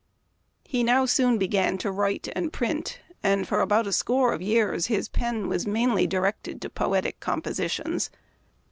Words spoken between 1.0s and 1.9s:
soon began